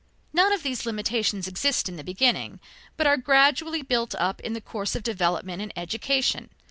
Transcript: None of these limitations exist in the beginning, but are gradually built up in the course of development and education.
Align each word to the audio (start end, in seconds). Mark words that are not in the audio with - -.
None 0.33 0.51
of 0.51 0.63
these 0.63 0.87
limitations 0.87 1.47
exist 1.47 1.87
in 1.87 1.95
the 1.95 2.03
beginning, 2.03 2.59
but 2.97 3.05
are 3.05 3.17
gradually 3.17 3.83
built 3.83 4.15
up 4.15 4.39
in 4.41 4.53
the 4.53 4.59
course 4.59 4.95
of 4.95 5.03
development 5.03 5.61
and 5.61 5.71
education. 5.75 6.49